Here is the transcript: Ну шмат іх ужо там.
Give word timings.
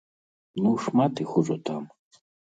Ну 0.63 0.71
шмат 0.85 1.13
іх 1.27 1.37
ужо 1.43 1.59
там. 1.73 1.83